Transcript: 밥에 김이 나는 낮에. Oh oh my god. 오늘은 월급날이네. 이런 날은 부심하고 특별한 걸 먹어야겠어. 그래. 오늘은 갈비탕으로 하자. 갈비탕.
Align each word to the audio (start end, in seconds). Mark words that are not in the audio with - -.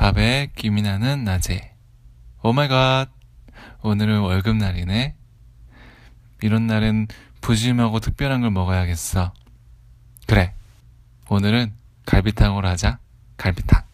밥에 0.00 0.50
김이 0.56 0.80
나는 0.80 1.24
낮에. 1.24 1.74
Oh 2.42 2.48
oh 2.48 2.64
my 2.64 2.79
god. 2.79 3.10
오늘은 3.82 4.20
월급날이네. 4.20 5.14
이런 6.40 6.66
날은 6.66 7.06
부심하고 7.42 8.00
특별한 8.00 8.40
걸 8.40 8.50
먹어야겠어. 8.50 9.34
그래. 10.26 10.54
오늘은 11.28 11.74
갈비탕으로 12.06 12.66
하자. 12.66 12.98
갈비탕. 13.36 13.89